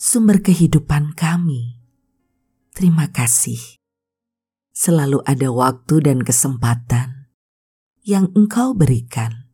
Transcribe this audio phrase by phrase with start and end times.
[0.00, 1.76] sumber kehidupan kami.
[2.72, 3.60] Terima kasih.
[4.72, 7.28] Selalu ada waktu dan kesempatan
[8.08, 9.44] yang Engkau berikan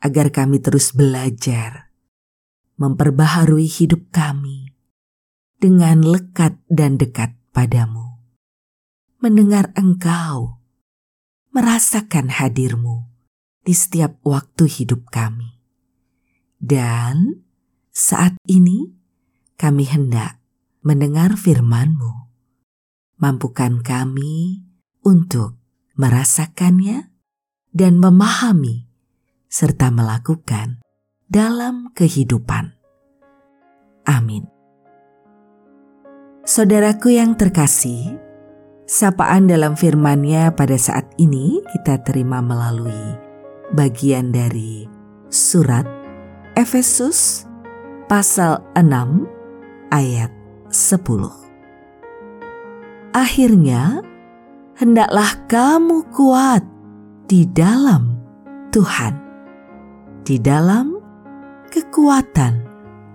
[0.00, 1.92] agar kami terus belajar,
[2.80, 4.72] memperbaharui hidup kami
[5.60, 8.16] dengan lekat dan dekat padamu.
[9.20, 10.56] Mendengar Engkau,
[11.52, 13.12] merasakan hadirmu
[13.60, 15.60] di setiap waktu hidup kami.
[16.56, 17.44] Dan
[17.92, 19.03] saat ini
[19.54, 20.38] kami hendak
[20.84, 22.28] mendengar firman-Mu.
[23.18, 24.66] Mampukan kami
[25.06, 25.56] untuk
[25.94, 27.14] merasakannya
[27.70, 28.90] dan memahami
[29.48, 30.82] serta melakukan
[31.30, 32.74] dalam kehidupan.
[34.04, 34.44] Amin.
[36.44, 38.20] Saudaraku yang terkasih,
[38.84, 43.16] sapaan dalam firman-Nya pada saat ini kita terima melalui
[43.72, 44.84] bagian dari
[45.32, 45.88] surat
[46.52, 47.48] Efesus
[48.06, 49.43] pasal 6
[49.94, 50.34] ayat
[50.74, 51.30] 10.
[53.14, 54.02] Akhirnya,
[54.74, 56.66] hendaklah kamu kuat
[57.30, 58.18] di dalam
[58.74, 59.14] Tuhan,
[60.26, 60.98] di dalam
[61.70, 62.66] kekuatan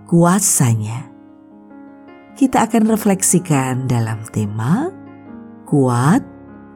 [0.07, 1.11] kuasanya.
[2.39, 4.87] Kita akan refleksikan dalam tema
[5.67, 6.23] kuat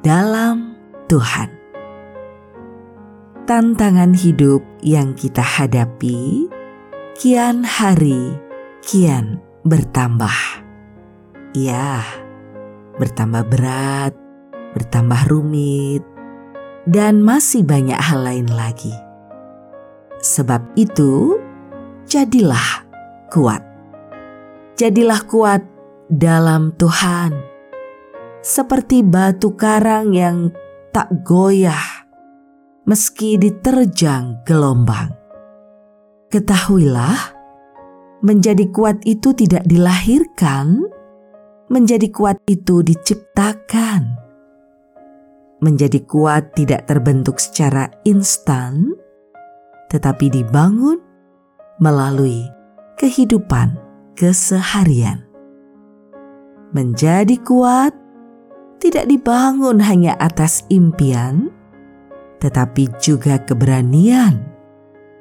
[0.04, 0.76] dalam
[1.08, 1.48] Tuhan.
[3.48, 6.52] Tantangan hidup yang kita hadapi
[7.16, 8.36] kian hari
[8.84, 10.64] kian bertambah.
[11.56, 12.04] Ya,
[13.00, 14.14] bertambah berat,
[14.76, 16.04] bertambah rumit,
[16.86, 18.94] dan masih banyak hal lain lagi.
[20.24, 21.40] Sebab itu,
[22.08, 22.88] jadilah
[23.32, 23.64] kuat.
[24.76, 25.62] Jadilah kuat
[26.10, 27.32] dalam Tuhan,
[28.42, 30.50] seperti batu karang yang
[30.90, 32.04] tak goyah
[32.84, 35.24] meski diterjang gelombang
[36.34, 37.33] Ketahuilah,
[38.24, 40.88] menjadi kuat itu tidak dilahirkan,
[41.68, 44.24] menjadi kuat itu diciptakan.
[45.60, 48.96] Menjadi kuat tidak terbentuk secara instan,
[49.92, 51.04] tetapi dibangun
[51.84, 52.48] melalui
[52.96, 53.76] kehidupan
[54.16, 55.24] keseharian.
[56.72, 57.92] Menjadi kuat
[58.80, 61.52] tidak dibangun hanya atas impian,
[62.40, 64.48] tetapi juga keberanian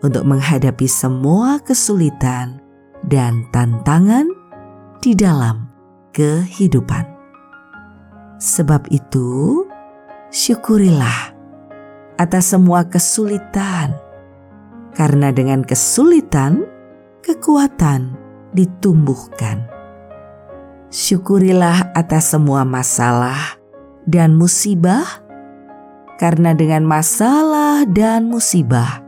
[0.02, 2.61] untuk menghadapi semua kesulitan
[3.12, 4.24] dan tantangan
[5.04, 5.68] di dalam
[6.16, 7.04] kehidupan.
[8.40, 9.62] Sebab itu,
[10.32, 11.36] syukurilah
[12.16, 13.92] atas semua kesulitan,
[14.96, 16.64] karena dengan kesulitan
[17.20, 18.16] kekuatan
[18.56, 19.68] ditumbuhkan.
[20.88, 23.60] Syukurilah atas semua masalah
[24.08, 25.04] dan musibah,
[26.16, 29.04] karena dengan masalah dan musibah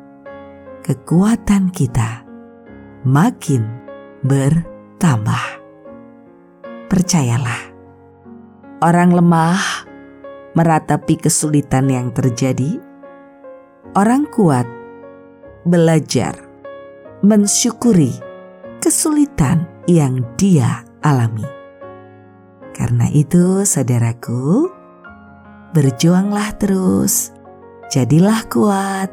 [0.85, 2.25] kekuatan kita
[3.05, 3.84] makin
[4.25, 5.61] bertambah.
[6.89, 7.61] Percayalah,
[8.81, 9.85] orang lemah
[10.57, 12.81] meratapi kesulitan yang terjadi,
[13.93, 14.65] orang kuat
[15.69, 16.33] belajar
[17.21, 18.17] mensyukuri
[18.81, 21.45] kesulitan yang dia alami.
[22.73, 24.73] Karena itu, saudaraku,
[25.77, 27.29] berjuanglah terus,
[27.93, 29.13] jadilah kuat,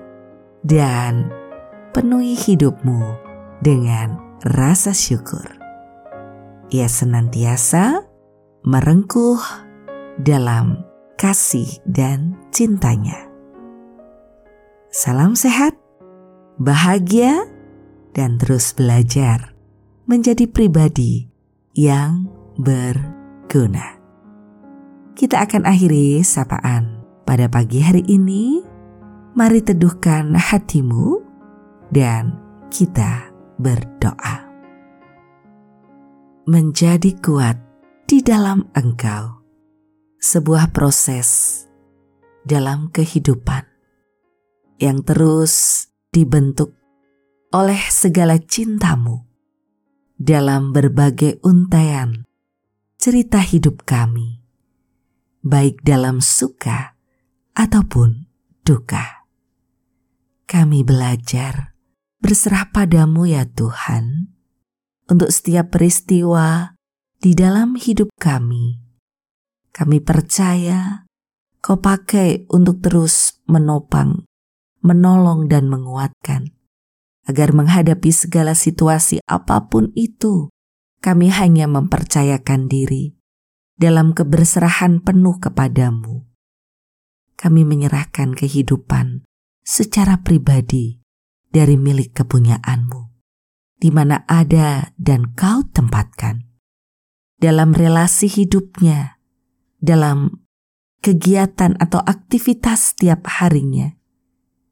[0.63, 1.27] dan
[1.91, 3.01] penuhi hidupmu
[3.59, 5.45] dengan rasa syukur.
[6.71, 8.05] Ia senantiasa
[8.65, 9.41] merengkuh
[10.21, 10.81] dalam
[11.17, 13.29] kasih dan cintanya.
[14.91, 15.77] Salam sehat,
[16.57, 17.47] bahagia,
[18.11, 19.55] dan terus belajar
[20.07, 21.31] menjadi pribadi
[21.75, 22.27] yang
[22.59, 23.99] berguna.
[25.15, 28.63] Kita akan akhiri sapaan pada pagi hari ini.
[29.31, 31.23] Mari teduhkan hatimu
[31.87, 32.35] dan
[32.67, 33.30] kita
[33.61, 34.49] berdoa.
[36.49, 37.61] Menjadi kuat
[38.09, 39.45] di dalam Engkau,
[40.17, 41.61] sebuah proses
[42.41, 43.61] dalam kehidupan
[44.81, 46.73] yang terus dibentuk
[47.53, 49.29] oleh segala cintamu
[50.17, 52.25] dalam berbagai untaian
[52.97, 54.41] cerita hidup kami,
[55.45, 56.97] baik dalam suka
[57.53, 58.25] ataupun
[58.65, 59.29] duka.
[60.49, 61.70] Kami belajar
[62.21, 64.29] berserah padamu ya Tuhan,
[65.09, 66.77] untuk setiap peristiwa
[67.17, 68.77] di dalam hidup kami.
[69.73, 71.09] Kami percaya
[71.61, 74.25] Kau pakai untuk terus menopang,
[74.81, 76.49] menolong, dan menguatkan,
[77.29, 80.49] agar menghadapi segala situasi apa pun itu.
[81.05, 83.13] Kami hanya mempercayakan diri
[83.77, 86.25] dalam keberserahan penuh kepadamu.
[87.37, 89.25] Kami menyerahkan kehidupan
[89.61, 91.00] secara pribadi
[91.51, 93.11] dari milik kepunyaanmu,
[93.77, 96.47] di mana ada dan kau tempatkan.
[97.37, 99.19] Dalam relasi hidupnya,
[99.81, 100.41] dalam
[101.01, 103.97] kegiatan atau aktivitas setiap harinya.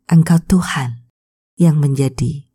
[0.09, 1.05] Engkau Tuhan
[1.57, 2.49] yang menjadi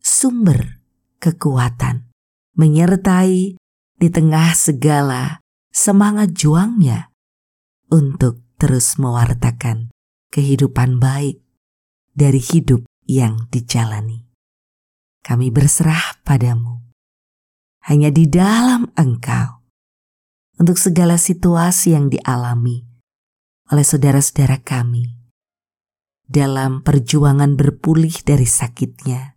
[0.00, 0.84] sumber
[1.20, 2.08] kekuatan,
[2.56, 3.56] menyertai
[3.96, 5.40] di tengah segala
[5.72, 7.08] semangat juangnya
[7.88, 9.92] untuk terus mewartakan
[10.28, 11.40] kehidupan baik
[12.12, 14.28] dari hidup yang dijalani.
[15.24, 16.84] Kami berserah padamu.
[17.84, 19.64] Hanya di dalam Engkau,
[20.56, 22.84] untuk segala situasi yang dialami,
[23.72, 25.12] oleh saudara-saudara kami
[26.24, 29.36] dalam perjuangan berpulih dari sakitnya,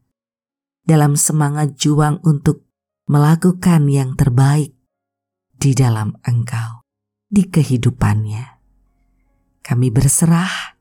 [0.87, 2.63] dalam semangat juang untuk
[3.11, 4.75] melakukan yang terbaik
[5.57, 6.83] di dalam Engkau,
[7.27, 8.59] di kehidupannya.
[9.63, 10.76] Kami berserah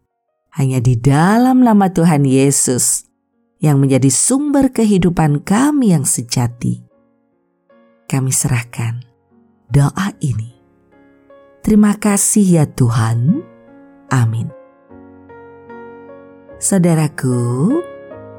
[0.57, 3.05] hanya di dalam nama Tuhan Yesus
[3.61, 6.83] yang menjadi sumber kehidupan kami yang sejati.
[8.09, 9.05] Kami serahkan
[9.69, 10.57] doa ini
[11.67, 13.43] Terima kasih ya Tuhan.
[14.15, 14.47] Amin.
[16.63, 17.83] Saudaraku,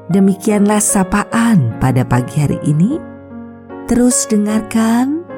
[0.08, 2.96] demikianlah sapaan pada pagi hari ini.
[3.84, 5.28] Terus dengarkan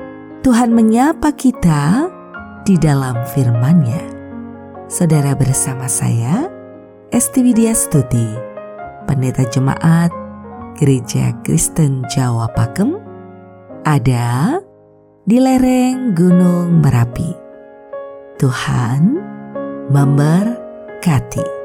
[0.47, 2.07] Tuhan menyapa kita
[2.63, 4.07] di dalam firman-Nya.
[4.87, 6.47] Saudara bersama saya,
[7.11, 8.39] Esti Widya Stuti,
[9.03, 10.15] Pendeta Jemaat
[10.79, 13.03] Gereja Kristen Jawa Pakem,
[13.83, 14.63] ada
[15.27, 17.35] di lereng Gunung Merapi.
[18.39, 19.19] Tuhan
[19.91, 21.60] memberkati.